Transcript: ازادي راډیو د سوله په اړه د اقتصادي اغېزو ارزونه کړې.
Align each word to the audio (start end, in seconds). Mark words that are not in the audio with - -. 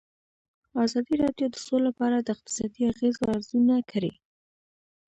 ازادي 0.85 1.15
راډیو 1.23 1.47
د 1.51 1.55
سوله 1.65 1.89
په 1.97 2.01
اړه 2.07 2.19
د 2.21 2.27
اقتصادي 2.35 2.81
اغېزو 2.91 3.23
ارزونه 3.35 3.75
کړې. 3.91 4.13